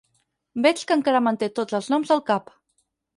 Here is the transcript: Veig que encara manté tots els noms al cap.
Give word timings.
Veig 0.65 0.79
que 0.91 0.95
encara 0.99 1.21
manté 1.27 1.49
tots 1.59 1.77
els 1.81 1.91
noms 1.95 2.15
al 2.17 2.23
cap. 2.31 2.51